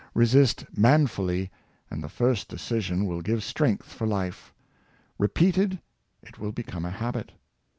Resist 0.15 0.65
manfully, 0.75 1.51
and 1.91 2.03
the 2.03 2.09
first 2.09 2.47
decision 2.47 3.05
will 3.05 3.21
give 3.21 3.43
strength 3.43 3.93
for 3.93 4.07
life; 4.07 4.51
repeated, 5.19 5.79
it 6.23 6.39
will 6.39 6.51
become 6.51 6.85
a 6.85 6.89
habit. 6.89 7.33